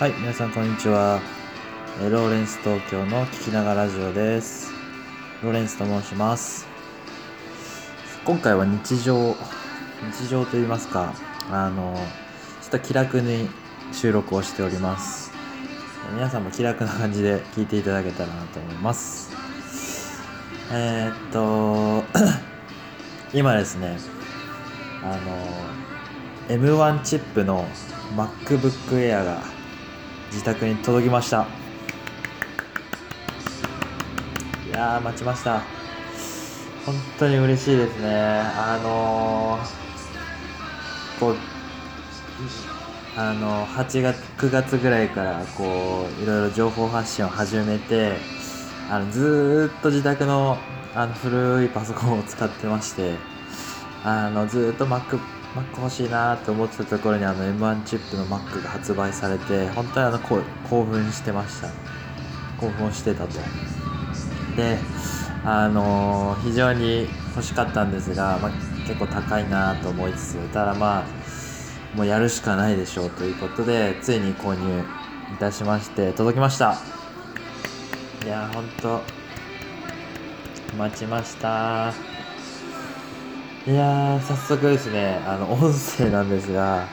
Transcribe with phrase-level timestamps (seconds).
[0.00, 1.20] はい、皆さんこんにちは。
[2.00, 4.72] ローレンス東京の聞きながらラジオです。
[5.42, 6.66] ローレンスと申します。
[8.24, 9.36] 今回は日常、
[10.10, 11.12] 日常と言いますか、
[11.50, 11.94] あの、
[12.62, 13.50] ちょっと気楽に
[13.92, 15.32] 収録をしております。
[16.14, 19.30] 皆さんも気楽な感じで聞いていただけたらなと思います。
[20.72, 22.04] えーっと、
[23.36, 23.98] 今ですね、
[25.04, 25.08] あ
[26.48, 27.68] の、M1 チップの
[28.16, 29.59] MacBook Air が
[30.30, 31.46] 自宅に届きました。
[34.68, 35.62] いや待ちました。
[36.86, 38.40] 本当に嬉しいですね。
[38.56, 41.36] あのー、こう
[43.16, 48.16] あの8月9月ぐらいからこういろいろ情報発信を始めて
[48.88, 50.56] あのずっと自宅の
[50.94, 53.14] あの古いパソコンを使ってまして
[54.04, 55.18] あのずっと Mac
[55.54, 61.68] Mac 欲しいなと思ってたところにあの M1 チップの Mac が発売されて本当にあの興奮してました。
[62.60, 63.38] 興奮してたと。
[64.56, 64.78] で
[65.44, 68.50] あのー非常に欲しかったんですが、まあ、
[68.86, 71.04] 結構高いなと思いつつただまあ
[71.96, 74.84] もうやるしかないでしょうということでついに購入
[75.32, 76.76] いたしまして届きました。
[78.24, 79.00] いやーほんと
[80.76, 82.19] 待ちました
[83.66, 86.88] いやー早速ですねあの音声なんですが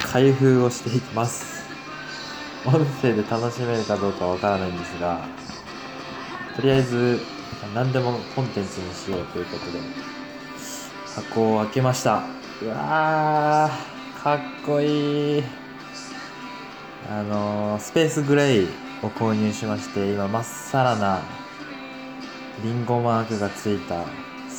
[0.00, 1.60] 開封をしていきます。
[2.64, 5.26] 音声で楽しめるかどうかわからないんですが
[6.54, 7.18] とりあえず
[7.74, 9.78] 何でもコンテンツにしようということで
[11.16, 12.22] 箱を開けました。
[12.62, 15.42] うわーかっこいい。
[17.10, 18.68] あのースペースグレイ
[19.02, 21.22] を購入しまして今まっさらな
[22.62, 24.04] リンゴマークがついた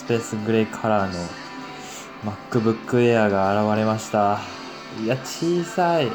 [0.00, 4.40] スペースグレーカラーの MacBook Air が現れました。
[5.04, 6.10] いや小さい。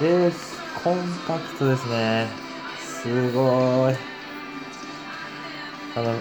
[0.00, 0.58] です。
[0.82, 0.96] コン
[1.28, 2.26] パクトですね。
[2.82, 3.94] すごい。
[5.96, 6.12] あの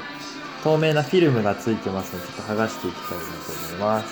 [0.64, 4.06] 透明なフィルムがついてますのでちょっと剥がしていきたいなと思います。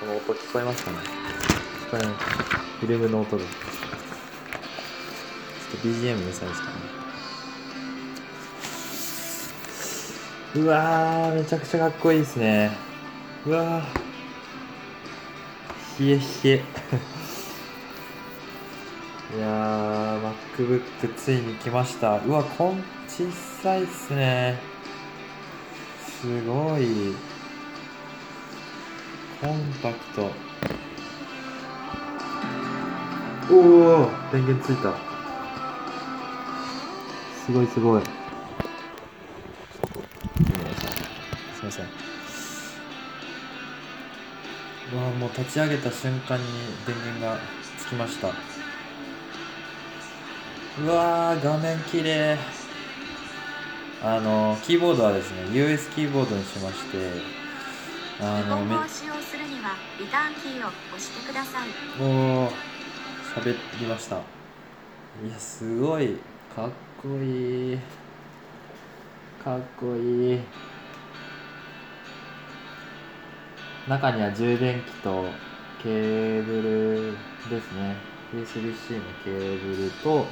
[0.00, 0.96] この音聞こえますかね？
[1.88, 2.08] 聞こえない。
[2.80, 3.44] フィルムの音で。
[3.44, 3.50] ちょ
[5.78, 6.93] っと BGM うるさいですかね？
[10.56, 12.70] うわーめちゃくちゃかっこいいですね。
[13.44, 16.06] うわー。
[16.06, 16.62] 冷え冷え。
[19.36, 20.20] いやー
[20.56, 22.18] MacBook ついに来ました。
[22.18, 23.24] うわこん小
[23.62, 24.60] さいっすね。
[26.06, 27.16] すごい。
[29.40, 30.30] コンパクト。
[33.50, 34.94] おお電源ついた。
[37.44, 38.23] すごいすごい。
[41.74, 41.80] す
[44.92, 44.96] い。
[44.96, 46.44] わもう立ち上げた瞬間に
[46.86, 47.38] 電源が
[47.78, 48.28] つきました。
[48.28, 48.30] う
[50.86, 52.38] わー画面綺麗。
[54.02, 56.98] あのキーボードはですね US キーボードにしまして
[58.20, 61.68] あ日のめ使用するにはリターンキーを押してください。
[63.34, 64.16] 喋りました。
[64.16, 64.18] い
[65.32, 66.18] やすごい。
[66.54, 66.70] かっ
[67.02, 67.78] こいい。
[69.42, 70.40] かっこいい
[73.88, 75.26] 中には充電器と
[75.82, 77.96] ケーブルですね。
[78.34, 80.26] USB-C のケーブルと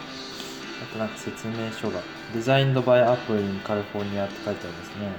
[0.82, 2.00] あとなんか説明書が
[2.34, 5.12] 「Designed by Apple in California」って書いてありますね。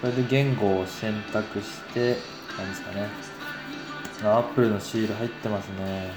[0.00, 2.16] これで言語を選択して
[2.56, 3.06] 何ですかね。
[4.22, 6.10] アップルのシール入ってますね。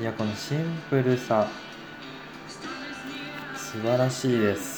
[0.00, 1.46] いやこのシンプルさ。
[3.56, 4.73] 素晴らしいです。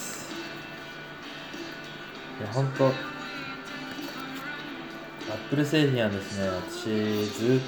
[2.42, 2.86] や本当。
[2.86, 2.90] ア
[5.30, 7.60] ップル製品はですね私ずっ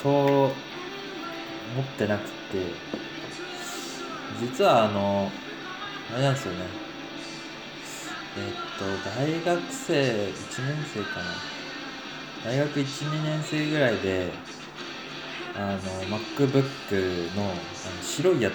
[0.00, 0.52] と持
[1.82, 2.30] ってなくて
[4.40, 5.30] 実はあの
[6.12, 6.60] あれなんですよね。
[8.38, 11.24] えっと大学生1年生かな。
[12.44, 14.30] 大学12年生ぐらいで
[15.56, 15.78] あの
[16.18, 17.54] MacBook のあの
[18.02, 18.54] 白いやつ。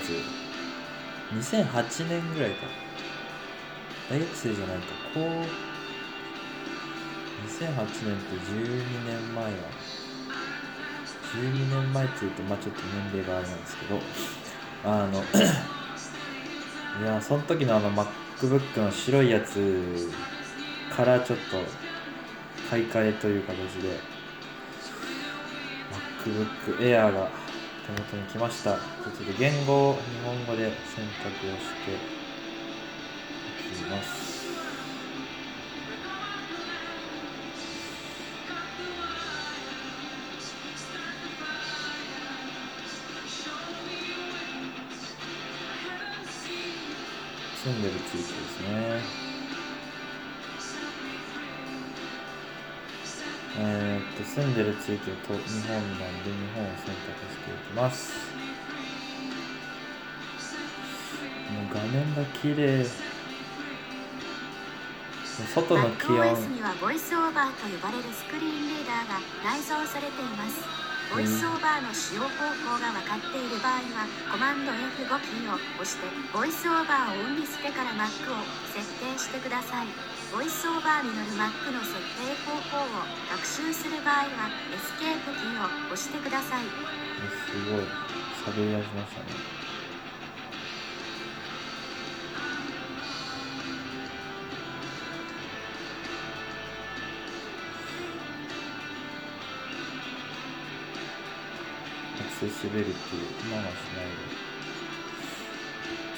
[1.33, 2.84] 2008年ぐらいか。
[4.09, 4.83] 大学生じゃないか。
[5.13, 5.23] こう
[7.45, 9.51] 2008年って12年前は
[11.33, 12.81] 12年前って言うとまあちょっと
[13.11, 13.99] 年齢があれなんですけど
[14.83, 15.23] あの
[17.01, 20.09] いやその時のあの MacBook の白いやつ
[20.95, 21.57] からちょっと
[22.69, 23.99] 買い替えという形で
[26.25, 27.29] MacBook Air が
[27.85, 28.71] 手元に来ました。
[28.71, 28.81] ちょっ
[29.13, 32.24] と言語を日本語で選択をして
[33.79, 34.35] います
[47.63, 49.25] 住んでる地域ですね
[53.57, 58.11] えー、っと住んでる地域と日本なんで日本を選択していきます。
[61.53, 63.14] もう画面が綺麗。
[65.43, 66.23] 外の気温。
[66.23, 70.63] MacOS にはボイスオーバーと呼ばれるスクリーンリーダーが内蔵されています。
[71.11, 78.41] ボイスオーバーの使用方法が分かっている場合はコマンド F5 キーを押してボイスオーバーをオンにしてから Mac を
[78.73, 79.91] 設定してください。
[80.33, 83.05] ボイスオーバーによる Mac の設定方法を
[83.37, 86.65] 学習する場合はエスケープキーを押してください。
[86.65, 87.85] すごい。
[88.45, 89.64] 喋り出しましたね
[102.49, 104.45] して滑るっていう今はしないで。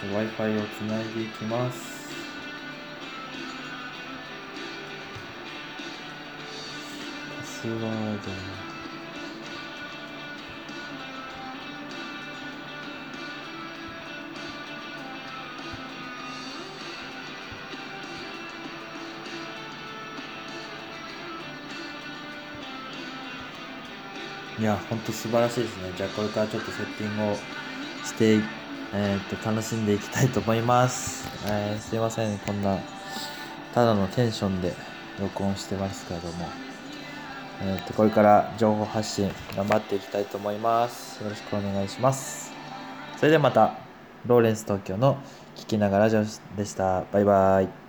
[0.02, 1.98] じゃ Wi-Fi をつないでいきます。
[7.40, 7.82] パスワー
[8.22, 8.77] ド。
[24.60, 25.92] いや、ほんと素晴らしいですね。
[25.96, 27.36] じゃあこれからちょっとセッティングを
[28.04, 28.40] して、
[28.94, 31.28] えー、っと、楽しんでいきたいと思います。
[31.46, 32.80] えーすいません、こんな、
[33.76, 34.74] ただのテンションで
[35.20, 36.50] 録音してますけれども、
[37.62, 41.24] えーっと、これから情報発信頑張っていきたいと思います。
[41.24, 42.52] よろしくお願いします。
[43.18, 43.76] それではまた、
[44.26, 45.18] ローレンス東京の
[45.56, 46.24] 聞きながらラジオ
[46.58, 47.04] でした。
[47.12, 47.87] バイバイ。